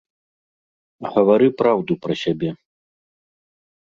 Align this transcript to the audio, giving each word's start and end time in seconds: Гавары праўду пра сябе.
Гавары 1.17 1.49
праўду 1.59 1.93
пра 2.05 2.13
сябе. 2.23 2.49